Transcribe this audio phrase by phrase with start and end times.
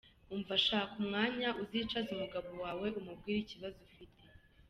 [0.33, 4.17] Umva shaka umwanya uzicaze umugabo wawe umubwire ikibazo uft.